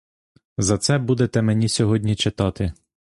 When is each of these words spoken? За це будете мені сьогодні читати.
За 0.57 0.77
це 0.77 0.97
будете 0.97 1.41
мені 1.41 1.69
сьогодні 1.69 2.15
читати. 2.15 2.73